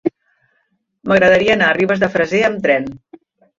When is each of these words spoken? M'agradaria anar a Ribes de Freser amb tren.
M'agradaria 1.11 1.53
anar 1.57 1.69
a 1.73 1.77
Ribes 1.81 2.03
de 2.07 2.11
Freser 2.17 2.43
amb 2.51 2.61
tren. 2.67 2.91